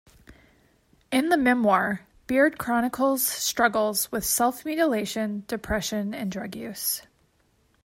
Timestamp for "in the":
1.11-1.37